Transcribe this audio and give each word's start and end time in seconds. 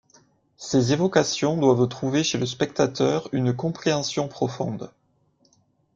Ces 0.57 0.93
évocations 0.93 1.57
doivent 1.57 1.87
trouver 1.87 2.23
chez 2.23 2.39
le 2.39 2.47
spectateur 2.47 3.29
une 3.33 3.53
compréhension 3.55 4.27
profonde. 4.27 4.89